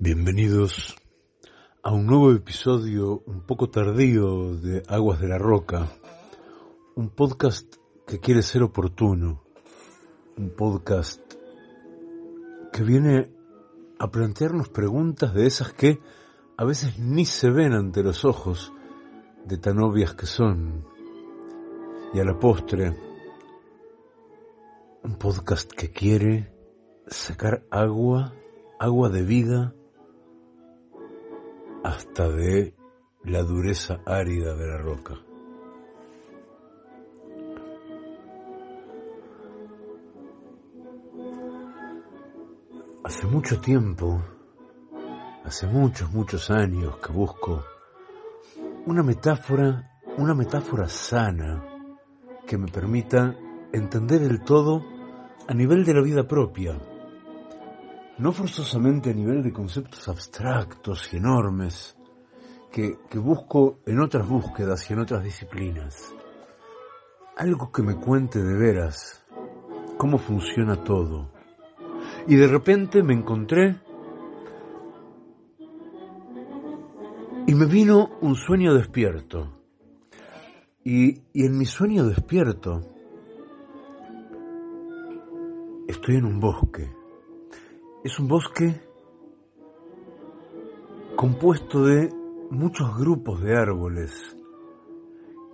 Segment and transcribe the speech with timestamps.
[0.00, 0.94] Bienvenidos
[1.82, 5.88] a un nuevo episodio un poco tardío de Aguas de la Roca,
[6.94, 7.74] un podcast
[8.06, 9.42] que quiere ser oportuno,
[10.36, 11.20] un podcast
[12.72, 13.34] que viene
[13.98, 15.98] a plantearnos preguntas de esas que
[16.56, 18.72] a veces ni se ven ante los ojos
[19.46, 20.84] de tan obvias que son.
[22.14, 22.96] Y a la postre,
[25.02, 26.54] un podcast que quiere
[27.08, 28.32] sacar agua,
[28.78, 29.74] agua de vida,
[31.88, 32.74] hasta de
[33.24, 35.14] la dureza árida de la roca.
[43.04, 44.22] Hace mucho tiempo,
[45.44, 47.64] hace muchos, muchos años que busco
[48.84, 51.64] una metáfora, una metáfora sana
[52.46, 53.34] que me permita
[53.72, 54.84] entender el todo
[55.46, 56.78] a nivel de la vida propia,
[58.18, 61.96] no forzosamente a nivel de conceptos abstractos y enormes
[62.72, 66.14] que, busco en otras búsquedas y en otras disciplinas.
[67.36, 69.24] Algo que me cuente de veras
[69.96, 71.30] cómo funciona todo.
[72.26, 73.80] Y de repente me encontré
[77.46, 79.54] y me vino un sueño despierto.
[80.84, 82.80] Y, y en mi sueño despierto
[85.88, 86.97] estoy en un bosque
[88.04, 88.80] es un bosque
[91.16, 92.10] compuesto de
[92.50, 94.36] muchos grupos de árboles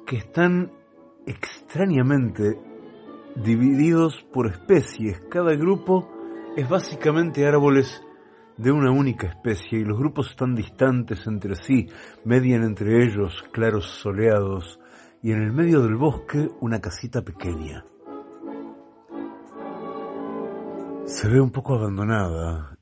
[0.06, 0.70] que están
[1.26, 2.58] extrañamente
[3.36, 5.20] divididos por especies.
[5.30, 6.08] Cada grupo
[6.56, 8.02] es básicamente árboles
[8.58, 11.88] de una única especie y los grupos están distantes entre sí,
[12.24, 14.78] median entre ellos claros soleados
[15.22, 17.84] y en el medio del bosque una casita pequeña.
[21.14, 22.76] Se ve un poco abandonada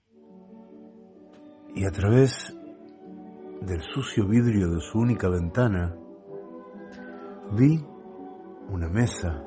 [1.75, 2.57] y a través
[3.61, 5.95] del sucio vidrio de su única ventana
[7.53, 7.79] vi
[8.71, 9.45] una mesa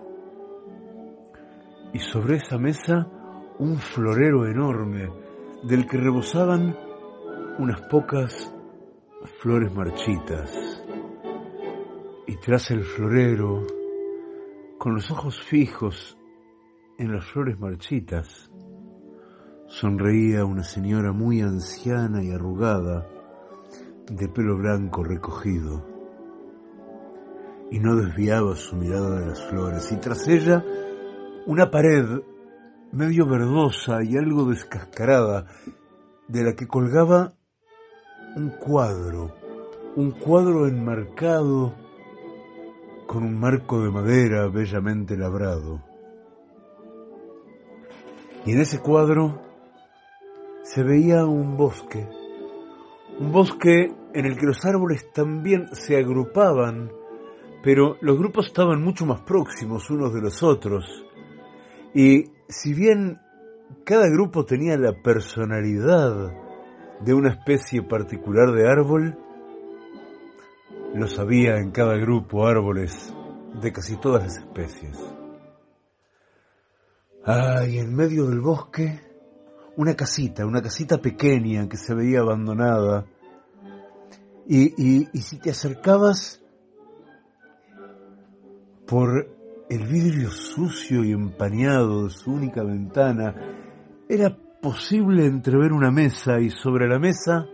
[1.94, 3.08] y sobre esa mesa
[3.58, 5.10] un florero enorme
[5.64, 6.78] del que rebosaban
[7.58, 8.54] unas pocas
[9.40, 10.84] flores marchitas.
[12.28, 13.66] Y tras el florero
[14.78, 16.20] con los ojos fijos
[17.00, 18.52] en las flores marchitas
[19.80, 23.06] sonreía una señora muy anciana y arrugada,
[24.10, 25.86] de pelo blanco recogido,
[27.72, 30.64] y no desviaba su mirada de las flores, y tras ella
[31.46, 32.22] una pared
[32.94, 35.48] medio verdosa y algo descascarada,
[36.30, 37.34] de la que colgaba
[38.38, 39.36] un cuadro,
[39.98, 41.76] un cuadro enmarcado
[43.08, 45.84] con un marco de madera bellamente labrado.
[48.46, 49.46] Y en ese cuadro
[50.76, 52.06] se veía un bosque,
[53.18, 56.92] un bosque en el que los árboles también se agrupaban,
[57.64, 60.84] pero los grupos estaban mucho más próximos unos de los otros.
[61.94, 63.22] Y si bien
[63.86, 66.34] cada grupo tenía la personalidad
[67.00, 69.18] de una especie particular de árbol,
[70.94, 73.14] los había en cada grupo árboles
[73.62, 75.00] de casi todas las especies.
[77.24, 79.15] Ah, y en medio del bosque
[79.78, 83.06] una casita, una casita pequeña que se veía abandonada.
[84.48, 86.42] Y, si te acercabas
[88.86, 89.28] por
[89.70, 93.36] el vidrio sucio y empañado de su única ventana,
[94.08, 97.48] era posible entrever una mesa y sobre la mesa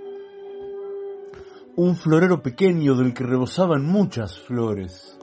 [1.77, 5.17] un florero pequeño del que rebosaban muchas flores.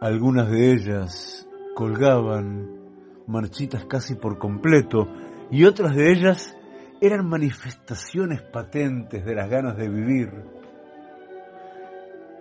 [0.00, 2.80] Algunas de ellas colgaban
[3.26, 5.08] marchitas casi por completo
[5.50, 6.56] y otras de ellas
[7.00, 10.30] eran manifestaciones patentes de las ganas de vivir.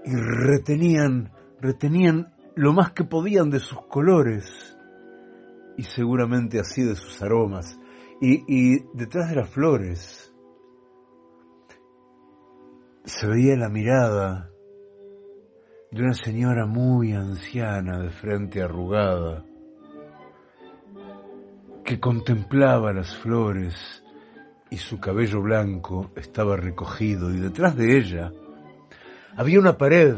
[0.06, 4.78] Y retenían, retenían lo más que podían de sus colores
[5.78, 7.80] y seguramente así de sus aromas.
[8.22, 10.34] Y, y detrás de las flores
[13.06, 14.52] se veía la mirada
[15.92, 19.46] de una señora muy anciana de frente arrugada
[21.90, 24.04] que contemplaba las flores
[24.70, 28.32] y su cabello blanco estaba recogido y detrás de ella
[29.36, 30.14] había una pared,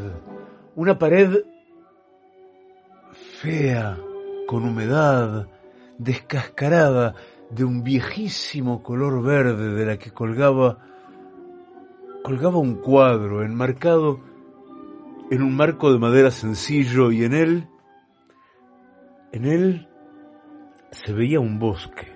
[0.75, 1.45] una pared
[3.39, 3.97] fea,
[4.47, 5.47] con humedad,
[5.97, 7.15] descascarada,
[7.49, 10.77] de un viejísimo color verde de la que colgaba
[12.21, 14.19] colgaba un cuadro enmarcado
[15.29, 17.69] en un marco de madera sencillo y en él
[19.31, 19.87] en él
[20.91, 22.15] se veía un bosque.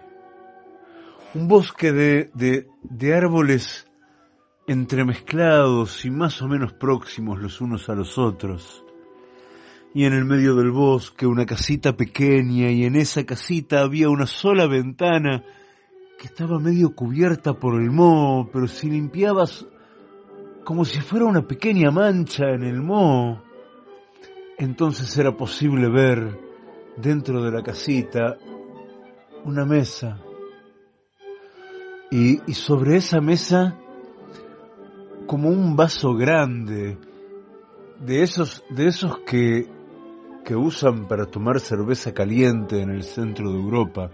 [1.34, 3.88] Un bosque de, de, de árboles
[4.68, 8.84] entremezclados y más o menos próximos los unos a los otros.
[9.94, 14.28] Y en el medio del bosque una casita pequeña y en esa casita había una
[14.28, 15.44] sola ventana
[16.20, 19.66] que estaba medio cubierta por el moho, pero si limpiabas
[20.64, 23.44] como si fuera una pequeña mancha en el moho,
[24.58, 26.40] entonces era posible ver
[26.98, 28.38] dentro de la casita
[29.46, 30.18] una mesa.
[32.12, 33.78] Y, sobre esa mesa
[35.28, 36.98] como un vaso grande
[38.00, 39.68] de esos de esos que
[40.44, 44.12] que usan para tomar cerveza caliente en el centro de Europa,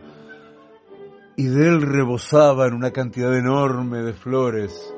[1.35, 4.93] y de él rebosaban una cantidad enorme de flores,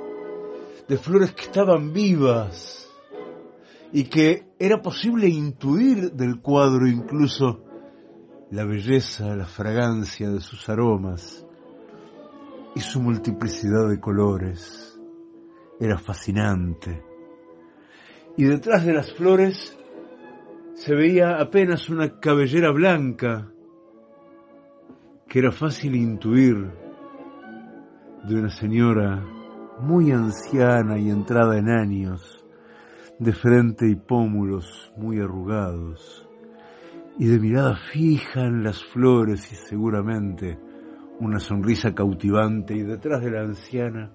[0.88, 2.88] de flores que estaban vivas,
[3.92, 7.64] y que era posible intuir del cuadro incluso
[8.54, 11.44] la belleza, la fragancia de sus aromas
[12.76, 14.96] y su multiplicidad de colores.
[15.80, 17.04] Era fascinante.
[18.38, 19.76] Y detrás de las flores
[20.76, 23.52] se veía apenas una cabellera blanca
[25.28, 26.56] que era fácil intuir
[28.24, 29.26] de una señora
[29.80, 32.46] muy anciana y entrada en años,
[33.18, 36.30] de frente y pómulos muy arrugados,
[37.18, 40.60] y de mirada fija en las flores y seguramente
[41.20, 44.12] una sonrisa cautivante y detrás de la anciana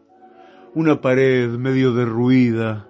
[0.75, 2.89] una pared medio derruida.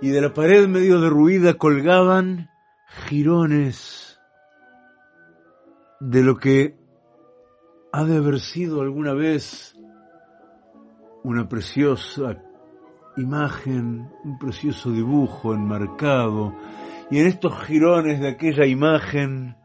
[0.00, 2.50] Y de la pared medio derruida colgaban
[3.08, 4.20] jirones
[6.00, 6.76] de lo que
[7.92, 9.76] ha de haber sido alguna vez
[11.22, 12.42] una preciosa
[13.16, 16.54] imagen, un precioso dibujo enmarcado,
[17.10, 19.56] y en estos jirones de aquella imagen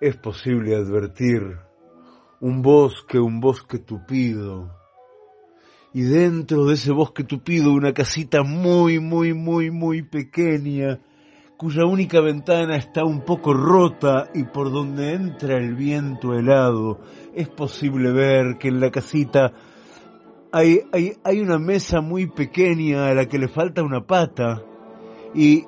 [0.00, 1.58] es posible advertir
[2.40, 4.70] un bosque, un bosque tupido,
[5.92, 11.00] y dentro de ese bosque tupido una casita muy, muy, muy, muy pequeña,
[11.56, 17.00] cuya única ventana está un poco rota y por donde entra el viento helado,
[17.34, 19.52] es posible ver que en la casita
[20.52, 24.62] hay, hay, hay una mesa muy pequeña a la que le falta una pata.
[25.34, 25.64] Y,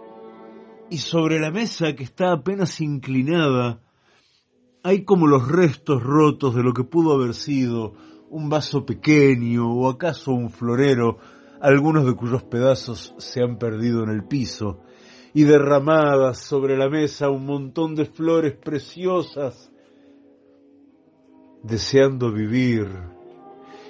[0.93, 3.81] y sobre la mesa que está apenas inclinada
[4.83, 7.95] hay como los restos rotos de lo que pudo haber sido
[8.29, 11.17] un vaso pequeño o acaso un florero,
[11.63, 14.81] algunos de cuyos pedazos se han perdido en el piso,
[15.33, 19.73] y derramadas sobre la mesa un montón de flores preciosas,
[21.63, 22.87] deseando vivir.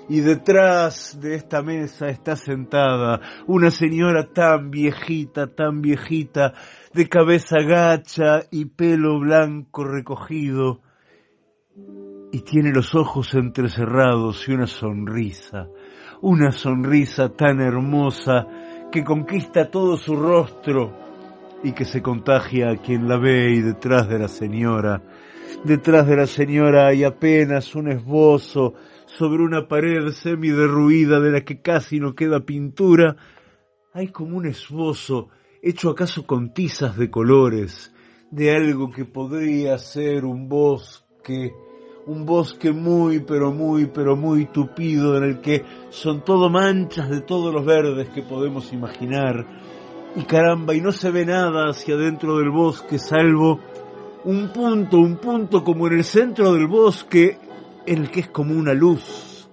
[0.08, 6.54] Y detrás de esta mesa está sentada una señora tan viejita, tan viejita,
[6.92, 10.80] de cabeza gacha y pelo blanco recogido,
[12.32, 15.68] y tiene los ojos entrecerrados y una sonrisa,
[16.22, 18.46] una sonrisa tan hermosa
[18.90, 20.92] que conquista todo su rostro
[21.62, 25.02] y que se contagia a quien la ve y detrás de la señora,
[25.64, 28.74] detrás de la señora hay apenas un esbozo
[29.06, 33.16] sobre una pared semi-derruida de la que casi no queda pintura,
[33.92, 35.28] hay como un esbozo
[35.60, 37.94] hecho acaso con tizas de colores,
[38.30, 41.52] de algo que podría ser un bosque,
[42.06, 47.20] un bosque muy, pero muy, pero muy tupido en el que son todo manchas de
[47.20, 49.46] todos los verdes que podemos imaginar.
[50.16, 53.60] Y caramba, y no se ve nada hacia adentro del bosque salvo
[54.24, 57.38] un punto, un punto como en el centro del bosque
[57.86, 59.48] en el que es como una luz,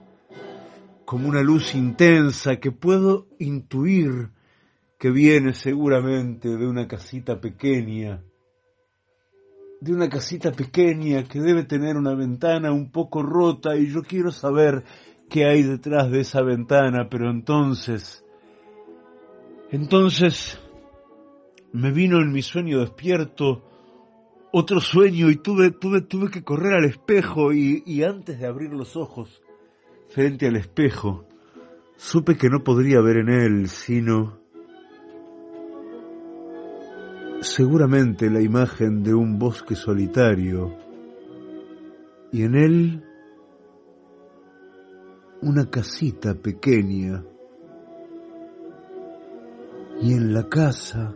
[1.05, 4.29] como una luz intensa que puedo intuir
[4.99, 8.23] que viene seguramente de una casita pequeña
[9.81, 14.31] de una casita pequeña que debe tener una ventana un poco rota y yo quiero
[14.31, 14.83] saber
[15.29, 18.25] qué hay detrás de esa ventana, pero entonces,
[19.71, 20.59] entonces
[21.71, 23.63] me vino en mi sueño despierto
[24.51, 28.72] otro sueño y tuve, tuve, tuve que correr al espejo y, y antes de abrir
[28.72, 29.41] los ojos
[30.10, 31.25] frente al espejo,
[31.96, 34.39] supe que no podría ver en él sino
[37.41, 40.75] seguramente la imagen de un bosque solitario
[42.32, 43.03] y en él
[45.41, 47.24] una casita pequeña
[50.01, 51.15] y en la casa